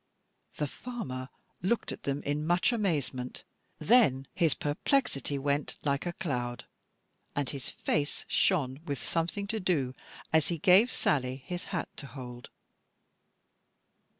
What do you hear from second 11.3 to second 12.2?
his hat to